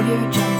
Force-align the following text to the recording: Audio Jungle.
Audio 0.00 0.16
Jungle. 0.32 0.59